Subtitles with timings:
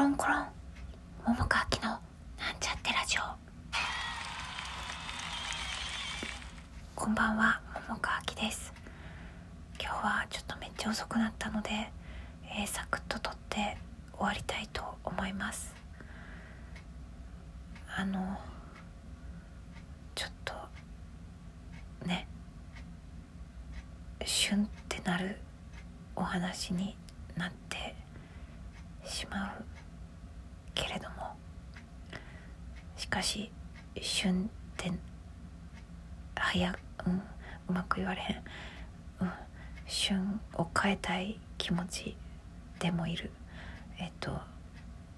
[0.00, 0.46] ロンコロン。
[1.26, 2.00] 桃川きのなん
[2.58, 3.20] ちゃってラジオ。
[6.94, 8.72] こんばんは桃川きです。
[9.78, 11.92] 今日はちょっとめっちゃ遅くなったので、
[12.44, 13.76] えー、サクッと撮って
[14.14, 15.74] 終わりたいと思います。
[17.94, 18.38] あの
[20.14, 20.54] ちょっと
[22.06, 22.26] ね
[24.24, 25.36] 旬ってなる
[26.16, 26.96] お話に
[27.36, 27.94] なって
[29.04, 29.64] しまう
[30.74, 31.36] けれども
[32.96, 33.50] しかし
[34.00, 34.92] 旬って
[36.36, 37.22] 早うん
[37.68, 38.42] うまく言われへん、
[39.20, 39.30] うん、
[39.86, 42.16] 旬を変えたい気持ち
[42.78, 43.30] でもいる。
[43.98, 44.38] えっと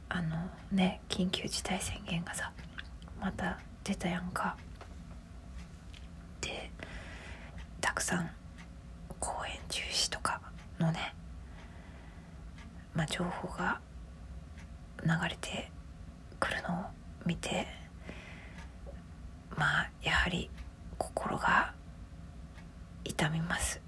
[0.08, 0.36] あの
[0.70, 2.52] ね緊急事態宣言がさ
[3.20, 4.56] また出たやんか。
[6.41, 6.70] で
[7.80, 8.30] たくさん
[9.19, 10.41] 公演中止とか
[10.78, 11.14] のね
[12.94, 13.80] まあ、情報が
[15.05, 15.70] 流れて
[16.38, 16.84] くるのを
[17.27, 17.66] 見て
[19.56, 20.50] まあやはり
[20.98, 21.72] 心が
[23.05, 23.81] 痛みます。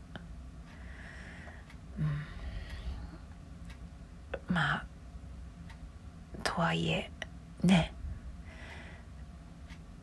[1.99, 2.07] うん。
[4.55, 4.85] まあ
[6.43, 7.11] とはいえ
[7.63, 7.93] ね。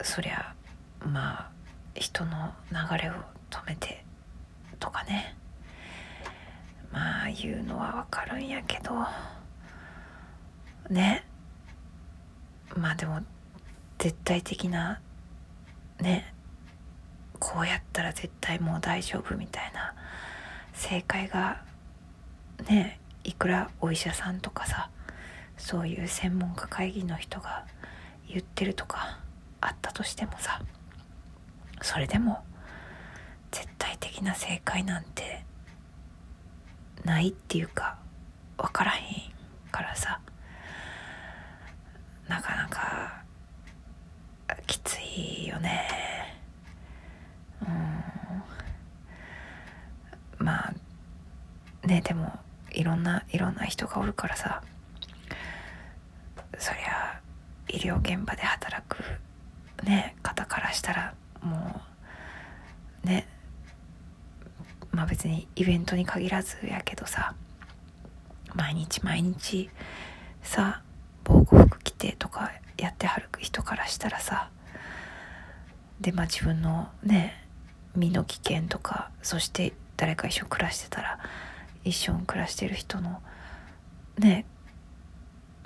[0.01, 0.55] そりゃ
[0.99, 1.51] まあ
[1.93, 3.13] 人の流れを
[3.49, 4.03] 止めて
[4.79, 5.35] とかね。
[6.91, 8.91] まあ言うのはわかるんやけど。
[10.91, 11.25] ね。
[12.75, 13.21] まあでも
[13.97, 15.01] 絶対的な
[15.99, 16.33] ね。
[17.39, 19.95] こうやったら絶対もう大丈夫みたいな
[20.73, 21.63] 正解が
[22.69, 24.91] ねいくらお医者さんとかさ
[25.57, 27.65] そういう専門家会議の人が
[28.27, 29.17] 言ってるとか
[29.59, 30.61] あったとしてもさ
[31.81, 32.43] それでも
[33.49, 35.43] 絶対的な正解なんて
[37.03, 37.97] ないっていうか
[38.57, 39.31] 分からへん
[39.71, 40.19] からさ
[42.27, 43.23] なかなか
[44.67, 45.87] きついよね
[47.61, 47.65] う
[50.41, 50.73] んまあ
[51.91, 52.31] ねでも
[52.71, 54.63] いろんないろんな人がおるからさ。
[56.57, 57.19] そりゃ
[57.69, 59.03] 医療現場で働く
[59.83, 61.81] ね方からしたらも
[63.03, 63.27] うね。
[64.91, 67.35] まあ別にイベントに限らずやけどさ。
[68.53, 69.69] 毎日毎日
[70.41, 70.81] さ
[71.23, 74.49] 防護服着てとかやってはる人からしたらさ。
[75.99, 77.45] でまあ自分のね
[77.97, 81.19] 身の危険とかそして誰か一緒に暮らしてたら
[81.83, 83.21] 一緒に暮らしてる人の
[84.17, 84.45] ね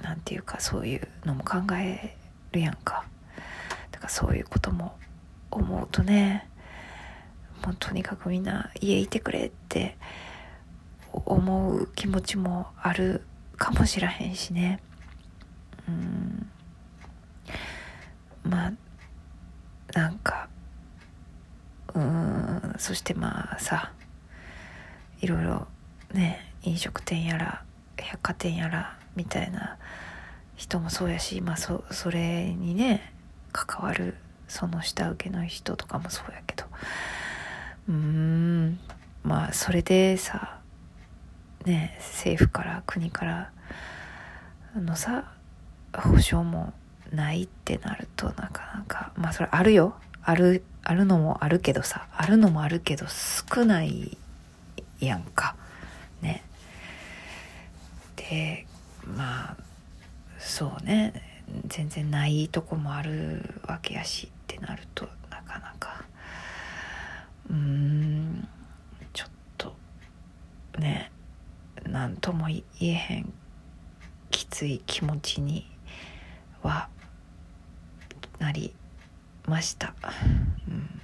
[0.01, 2.15] なんていうかそういうのも考え
[2.51, 3.05] るやんか。
[3.91, 4.97] だからそういうことも
[5.51, 6.49] 思うとね
[7.65, 9.97] もうとにかくみんな家いてくれって
[11.11, 13.23] 思う気持ちもある
[13.57, 14.81] かもしらへんしね。
[15.87, 16.49] うん。
[18.43, 18.71] まあ
[19.93, 20.49] なんか
[21.93, 23.93] うんそしてまあさ
[25.21, 25.67] いろいろ
[26.13, 27.63] ね飲食店やら
[27.97, 29.77] 百貨店やらみたいな
[30.55, 33.13] 人もそうやしまあそそれにね
[33.51, 34.15] 関わる
[34.47, 36.65] その下請けの人とかもそうやけど。
[37.89, 38.79] うん。
[39.23, 40.59] まあそれでさ
[41.65, 43.51] ね政府から国から
[44.75, 45.31] のさ
[45.93, 46.73] 保証も
[47.11, 49.95] ないってなるとなかなかまあそれあるよ。
[50.23, 54.17] あるあるのもあるけどさあるのもあるけど少ない
[54.99, 55.55] やんか。
[56.25, 56.43] ね。
[58.15, 58.65] で
[59.05, 59.57] まあ
[60.39, 61.31] そうね。
[61.67, 66.03] 全然ないとこもあるわけやしってなるとなかなか。
[67.49, 68.47] うん
[69.13, 69.75] ちょっと
[70.79, 71.11] ね
[71.83, 73.31] 何とも言えへん
[74.31, 75.69] きつい気持ちに
[76.63, 76.89] は
[78.39, 78.73] なり
[79.45, 79.93] ました、
[80.67, 81.01] うん。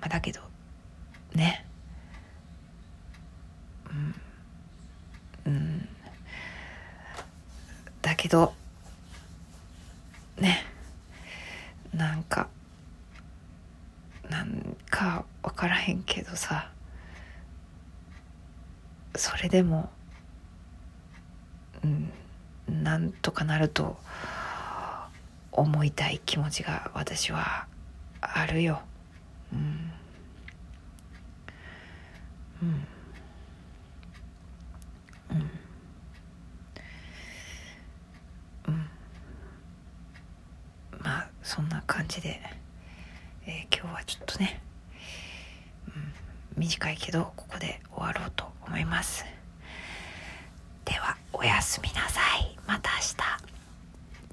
[0.00, 0.40] まあ、だけど
[1.34, 1.64] ね
[5.46, 5.88] うん、うん、
[8.02, 8.52] だけど
[10.36, 10.64] ね。
[11.94, 12.48] なんか
[14.28, 16.70] なんか分からへんけどさ。
[19.16, 19.90] それでも
[21.82, 23.96] うんなんとかなると
[25.52, 27.66] 思いたい気持ちが私は
[28.20, 28.80] あるよ。
[29.52, 29.92] うん。
[32.62, 32.86] うん
[38.66, 38.90] うん
[41.00, 42.40] まあそんな感じで。
[43.50, 44.60] えー、今日はちょっとね、
[45.86, 45.90] う
[46.58, 49.24] ん、短いけどここで終わろうと思います
[50.84, 52.90] ではおやすみなさいまた